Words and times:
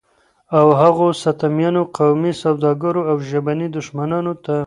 او 0.57 0.67
هغو 0.81 1.07
ستمیانو، 1.23 1.81
قومي 1.97 2.33
سوداګرو 2.43 3.01
او 3.09 3.15
ژبني 3.29 3.67
دښمنانو 3.77 4.33
ته 4.45 4.55